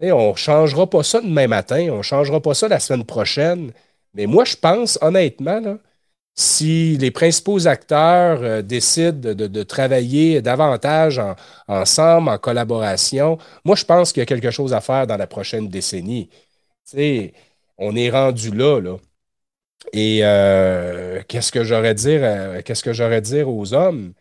[0.00, 3.04] Et on ne changera pas ça demain matin, on ne changera pas ça la semaine
[3.04, 3.72] prochaine.
[4.14, 5.78] Mais moi, je pense honnêtement,
[6.34, 11.20] si les principaux acteurs euh, décident de, travailler davantage
[11.68, 15.26] ensemble, en collaboration, moi, je pense qu'il y a quelque chose à faire dans la
[15.26, 16.30] prochaine décennie.
[17.78, 18.96] on est rendu là, là.
[19.92, 24.12] Et euh, qu'est-ce que j'aurais dire, euh, qu'est-ce que j'aurais dire aux hommes?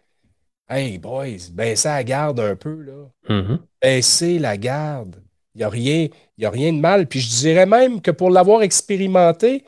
[0.67, 3.09] Hey, boys, baissez la garde un peu, là.
[3.29, 3.59] Mm-hmm.
[3.81, 5.17] Baissez la garde.
[5.53, 6.07] Il n'y a, rien,
[6.43, 7.07] a rien de mal.
[7.07, 9.65] Puis je dirais même que pour l'avoir expérimenté,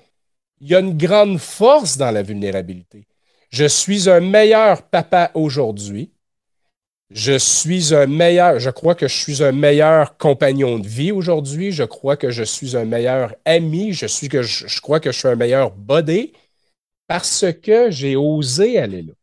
[0.63, 3.05] il y a une grande force dans la vulnérabilité.
[3.49, 6.13] Je suis un meilleur papa aujourd'hui.
[7.09, 11.73] Je suis un meilleur, je crois que je suis un meilleur compagnon de vie aujourd'hui.
[11.73, 13.91] Je crois que je suis un meilleur ami.
[13.91, 16.31] Je, suis que je, crois que je suis un meilleur body
[17.07, 19.13] parce que j'ai osé aller là.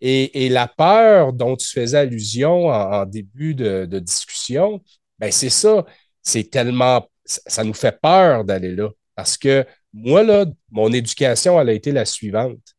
[0.00, 4.82] Et, la peur dont tu faisais allusion en, début de, discussion,
[5.18, 5.84] ben c'est ça.
[6.22, 8.88] C'est tellement, ça nous fait peur d'aller là.
[9.14, 12.74] Parce que moi, là, mon éducation, elle a été la suivante.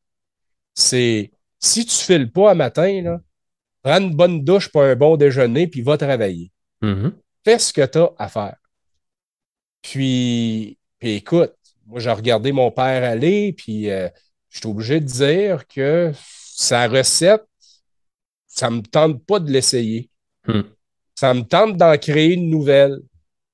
[0.73, 3.21] C'est si tu files pas un matin, là,
[3.82, 6.52] prends une bonne douche pour un bon déjeuner, puis va travailler.
[6.82, 7.12] Mm-hmm.
[7.45, 8.56] Fais ce que tu as à faire.
[9.82, 11.54] Puis, puis écoute,
[11.86, 14.10] moi, j'ai regardé mon père aller, puis euh,
[14.49, 17.43] je suis obligé de dire que sa recette,
[18.47, 20.10] ça ne me tente pas de l'essayer.
[20.47, 20.62] Mm.
[21.15, 22.99] Ça me tente d'en créer une nouvelle.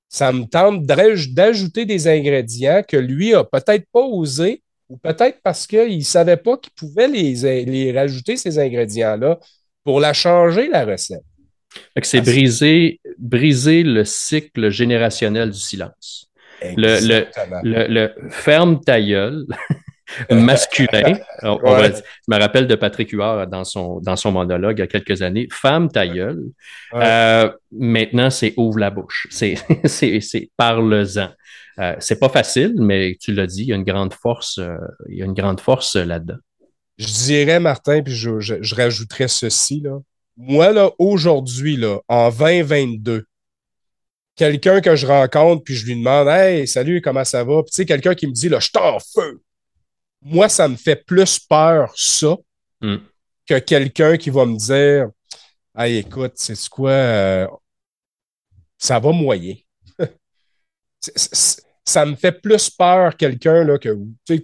[0.10, 5.68] Ça me tente d'ajouter des ingrédients que lui a peut-être pas osé, ou peut-être parce
[5.68, 9.40] qu'il ne savait pas qu'il pouvait les, les rajouter, ces ingrédients-là
[9.84, 11.24] pour la changer, la recette.
[12.02, 16.30] C'est briser, briser le cycle générationnel du silence.
[16.62, 17.26] Le,
[17.64, 19.46] le, le, ferme ta gueule
[20.32, 21.18] masculin.
[21.42, 21.48] je
[22.28, 25.48] me rappelle de Patrick Huard dans son, dans son monologue il y a quelques années.
[25.52, 26.44] Femme ta gueule.
[26.94, 29.28] Euh, maintenant, c'est ouvre la bouche.
[29.32, 29.58] C'est,
[30.22, 31.30] c'est, parle-en.
[31.80, 34.76] Euh, c'est pas facile, mais tu l'as dit, il y a une grande force, euh,
[35.08, 36.38] il y a une grande force là-dedans.
[36.98, 39.98] Je dirais, Martin, puis je, je, rajouterais ceci, là.
[40.36, 43.26] Moi, là, aujourd'hui, là, en 2022,
[44.36, 47.62] quelqu'un que je rencontre, puis je lui demande Hey, salut, comment ça va?
[47.64, 49.42] Puis tu sais, quelqu'un qui me dit là, je suis en feu.
[50.22, 52.36] Moi, ça me fait plus peur, ça,
[52.82, 52.98] hmm.
[53.48, 55.10] que quelqu'un qui va me dire
[55.78, 56.92] Hey, écoute, c'est quoi?
[56.92, 57.48] Euh,
[58.78, 59.56] ça va moyen.
[61.86, 63.98] ça me fait plus peur quelqu'un là, que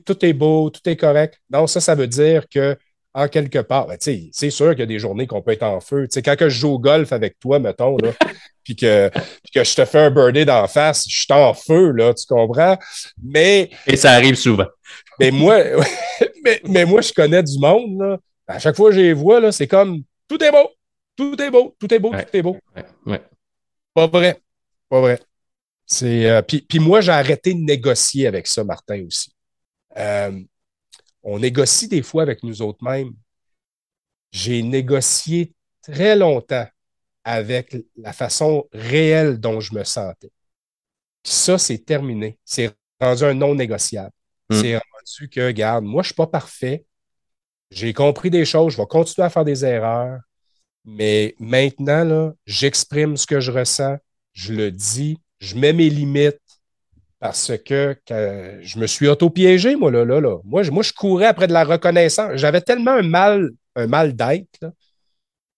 [0.05, 1.39] tout est beau, tout est correct.
[1.49, 2.77] Non, ça, ça veut dire que
[3.15, 5.79] en quelque part, ben, c'est sûr qu'il y a des journées qu'on peut être en
[5.79, 6.05] feu.
[6.13, 8.11] quand que je joue au golf avec toi, mettons, là,
[8.63, 9.09] puis que,
[9.53, 12.77] que je te fais un birdie d'en face, je suis en feu, là, tu comprends?
[13.23, 13.69] Mais.
[13.87, 14.67] Et ça arrive souvent.
[15.19, 15.59] Mais moi,
[16.63, 18.19] mais, moi, je connais du monde, là.
[18.47, 20.69] À chaque fois que je les vois, là, c'est comme tout est beau,
[21.15, 22.57] tout est beau, tout est beau, tout est beau.
[23.93, 24.39] Pas vrai.
[24.89, 25.19] Pas vrai.
[25.87, 29.31] C'est, euh, puis, moi, j'ai arrêté de négocier avec ça, Martin, aussi.
[29.97, 30.39] Euh,
[31.23, 33.13] on négocie des fois avec nous autres mêmes.
[34.31, 36.67] J'ai négocié très longtemps
[37.23, 40.31] avec la façon réelle dont je me sentais.
[41.23, 42.37] ça, c'est terminé.
[42.45, 44.11] C'est rendu un non négociable.
[44.49, 44.61] Hmm.
[44.61, 46.85] C'est rendu que, regarde, moi, je ne suis pas parfait.
[47.71, 50.19] J'ai compris des choses, je vais continuer à faire des erreurs.
[50.85, 53.97] Mais maintenant, j'exprime ce que je ressens,
[54.33, 56.39] je le dis, je mets mes limites
[57.19, 60.37] parce que, je me suis auto-piégé, moi, là, là, là.
[60.43, 62.33] Moi, je, moi, je courais après de la reconnaissance.
[62.35, 64.71] J'avais tellement un mal, un mal d'être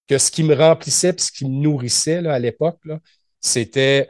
[0.08, 2.80] que ce qui me remplissait et ce qui me nourrissait là, à l'époque,
[3.41, 4.10] c'était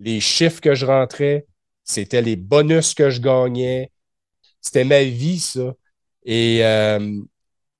[0.00, 1.46] les chiffres que je rentrais,
[1.84, 3.90] c'était les bonus que je gagnais.
[4.66, 5.74] C'était ma vie, ça.
[6.24, 7.20] Et, euh,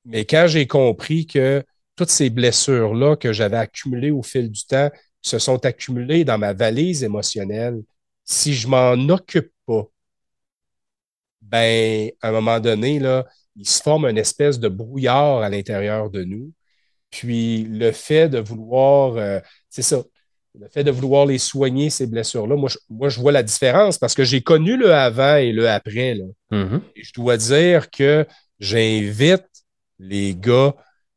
[0.05, 1.65] mais quand j'ai compris que
[1.97, 6.53] toutes ces blessures-là que j'avais accumulées au fil du temps se sont accumulées dans ma
[6.53, 7.83] valise émotionnelle,
[8.25, 9.83] si je m'en occupe pas,
[11.43, 13.01] ben, à un moment donné,
[13.57, 16.53] il se forme une espèce de brouillard à l'intérieur de nous.
[17.11, 20.05] Puis le fait de vouloir, euh, c'est ça,
[20.59, 23.99] le fait de vouloir les soigner, ces blessures-là, moi je, moi, je vois la différence
[23.99, 26.15] parce que j'ai connu le avant et le après.
[26.15, 26.25] Là.
[26.51, 26.81] Mm-hmm.
[26.97, 28.27] Et je dois dire que
[28.59, 29.47] j'invite
[29.99, 30.75] les gars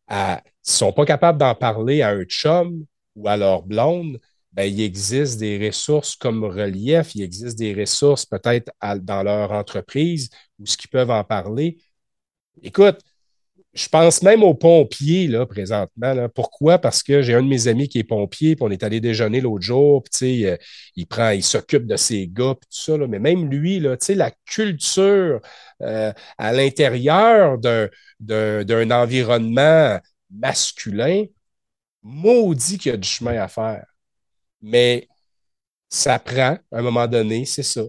[0.08, 2.86] à, s'ils ne sont pas capables d'en parler à un chum
[3.16, 4.20] ou à leur blonde,
[4.52, 10.30] ben, il existe des ressources comme Relief, il existe des ressources peut-être dans leur entreprise
[10.60, 11.78] où ce qu'ils peuvent en parler.
[12.62, 13.00] Écoute,
[13.80, 16.28] je pense même aux pompiers, là, présentement.
[16.36, 16.80] Pourquoi?
[16.80, 19.40] Parce que j'ai un de mes amis qui est pompier, puis on est allé déjeuner
[19.40, 20.58] l'autre jour, puis, euh,
[20.98, 22.98] il prend, il s'occupe de ses gars, puis tout ça.
[22.98, 23.08] Là.
[23.08, 25.40] Mais même lui, là, la culture
[25.82, 27.58] euh, à l'intérieur
[28.20, 29.98] d'un environnement
[30.30, 31.26] masculin,
[32.04, 33.86] maudit qu'il y a du chemin à faire.
[34.62, 35.08] Mais
[35.90, 37.84] ça prend, à un moment donné, c'est ça.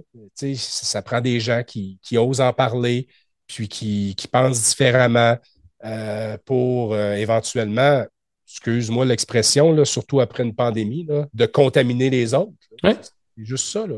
[0.56, 3.08] Ça prend des gens qui, qui osent en parler,
[3.48, 5.36] puis qui, qui pensent différemment,
[5.84, 8.04] euh, pour euh, éventuellement,
[8.46, 12.52] excuse-moi l'expression, surtout après une pandémie, de contaminer les autres.
[12.82, 13.86] C'est juste ça.
[13.86, 13.96] Là.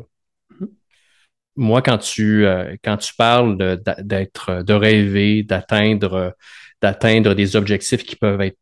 [1.56, 3.56] Moi, quand tu, euh, quand tu parles
[3.98, 6.34] d'être, de, rêver, d'atteindre,
[6.80, 8.56] d'atteindre des objectifs qui peuvent être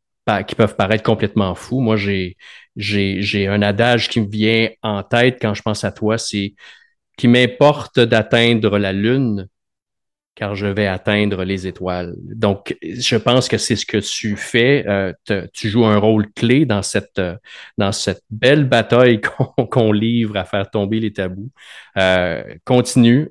[0.46, 1.80] qui peuvent paraître complètement fous.
[1.80, 2.36] Moi, j'ai,
[2.76, 6.54] j'ai, j'ai un adage qui me vient en tête quand je pense à toi, c'est
[7.16, 9.48] qu'il m'importe d'atteindre la Lune,
[10.34, 12.14] car je vais atteindre les étoiles.
[12.18, 14.84] Donc, je pense que c'est ce que tu fais.
[14.88, 15.12] Euh,
[15.52, 17.36] tu joues un rôle clé dans cette, euh,
[18.30, 19.20] belle bataille
[19.70, 21.50] qu'on livre à faire tomber les tabous.
[21.98, 23.30] Euh, continue,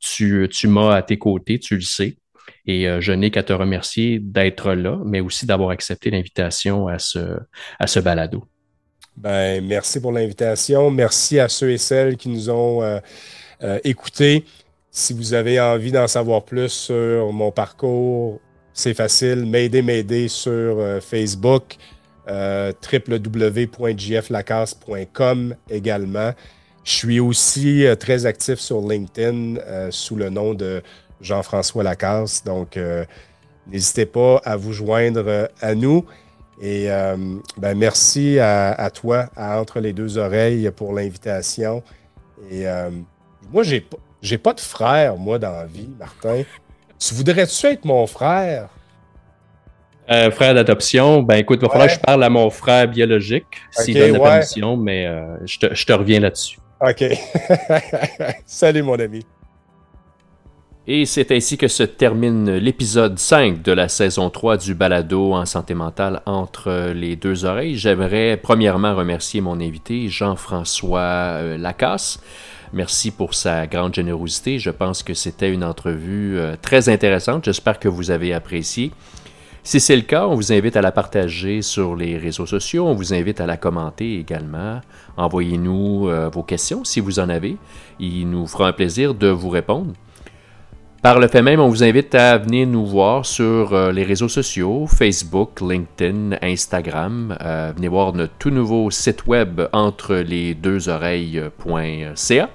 [0.00, 2.16] tu, tu m'as à tes côtés, tu le sais.
[2.66, 7.38] Et je n'ai qu'à te remercier d'être là, mais aussi d'avoir accepté l'invitation à ce,
[7.78, 8.44] à ce balado.
[9.16, 10.90] Ben, merci pour l'invitation.
[10.90, 13.00] Merci à ceux et celles qui nous ont
[13.84, 14.44] écoutés.
[14.94, 18.42] Si vous avez envie d'en savoir plus sur mon parcours,
[18.74, 19.46] c'est facile.
[19.46, 21.78] M'aider, m'aider sur euh, Facebook,
[22.28, 26.32] euh, www.jflacasse.com également.
[26.84, 29.54] Je suis aussi euh, très actif sur LinkedIn
[29.90, 30.82] sous le nom de
[31.22, 32.44] Jean-François Lacasse.
[32.44, 32.78] Donc,
[33.68, 36.04] n'hésitez pas à vous joindre à nous.
[36.60, 36.88] Et
[37.56, 41.82] ben, merci à, à, toi, à Entre les deux oreilles, pour l'invitation.
[42.50, 42.66] Et
[43.50, 46.42] moi, j'ai pas j'ai pas de frère, moi, dans la vie, Martin.
[46.98, 48.68] Tu voudrais-tu être mon frère?
[50.10, 53.46] Euh, frère d'adoption, ben écoute, il va falloir que je parle à mon frère biologique
[53.70, 56.58] s'il donne la permission, mais euh, je, te, je, te, reviens là-dessus.
[56.80, 57.04] OK.
[58.46, 59.24] Salut, mon ami.
[60.88, 65.46] Et c'est ainsi que se termine l'épisode 5 de la saison 3 du balado en
[65.46, 67.76] santé mentale entre les deux oreilles.
[67.76, 72.20] J'aimerais premièrement remercier mon invité Jean-François euh, Lacasse.
[72.72, 74.58] Merci pour sa grande générosité.
[74.58, 77.44] Je pense que c'était une entrevue euh, très intéressante.
[77.44, 78.92] J'espère que vous avez apprécié.
[79.62, 82.86] Si c'est le cas, on vous invite à la partager sur les réseaux sociaux.
[82.86, 84.80] On vous invite à la commenter également.
[85.18, 87.58] Envoyez-nous euh, vos questions si vous en avez.
[88.00, 89.92] Il nous fera un plaisir de vous répondre.
[91.02, 94.28] Par le fait même, on vous invite à venir nous voir sur euh, les réseaux
[94.28, 97.36] sociaux, Facebook, LinkedIn, Instagram.
[97.76, 102.48] venez voir notre tout nouveau site web entre les deux oreilles.ca.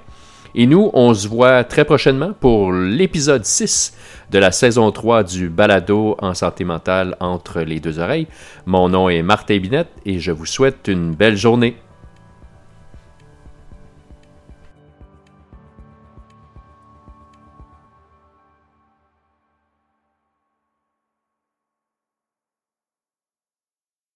[0.54, 3.94] Et nous, on se voit très prochainement pour l'épisode 6
[4.30, 8.26] de la saison 3 du balado en santé mentale entre les deux oreilles.
[8.66, 11.76] Mon nom est Martin Binette et je vous souhaite une belle journée.